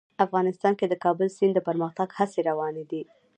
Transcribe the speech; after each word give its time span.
افغانستان 0.25 0.73
کې 0.79 0.85
د 0.89 0.93
کابل 1.03 1.27
سیند 1.37 1.53
د 1.55 1.59
پرمختګ 1.67 2.09
هڅې 2.17 2.39
روانې 2.49 2.83
دي. 2.91 3.01